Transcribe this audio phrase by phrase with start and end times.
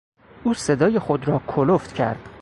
[0.43, 2.29] او صدای خود را کلفت کرد.